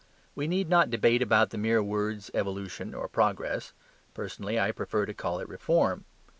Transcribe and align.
We 0.33 0.47
need 0.47 0.67
not 0.67 0.89
debate 0.89 1.21
about 1.21 1.51
the 1.51 1.59
mere 1.59 1.83
words 1.83 2.31
evolution 2.33 2.95
or 2.95 3.07
progress: 3.07 3.71
personally 4.15 4.59
I 4.59 4.71
prefer 4.71 5.05
to 5.05 5.13
call 5.13 5.37
it 5.37 5.47
reform. 5.47 6.05